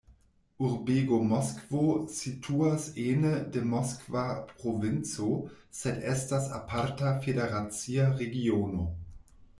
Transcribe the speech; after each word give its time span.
Urbego 0.67 1.17
Moskvo 1.31 1.83
situas 2.19 2.87
ene 3.03 3.33
de 3.57 3.63
Moskva 3.73 4.25
provinco, 4.63 5.29
sed 5.83 6.03
estas 6.15 6.51
aparta 6.61 7.13
federacia 7.29 8.09
regiono. 8.23 8.89